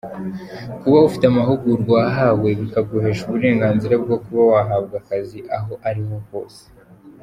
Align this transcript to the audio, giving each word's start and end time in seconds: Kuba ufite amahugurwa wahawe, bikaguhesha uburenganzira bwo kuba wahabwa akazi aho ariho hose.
Kuba 0.79 0.97
ufite 1.07 1.25
amahugurwa 1.27 1.89
wahawe, 1.97 2.47
bikaguhesha 2.59 3.21
uburenganzira 3.25 3.93
bwo 4.03 4.15
kuba 4.23 4.41
wahabwa 4.51 4.95
akazi 5.01 5.39
aho 5.57 5.73
ariho 5.89 6.15
hose. 6.29 6.63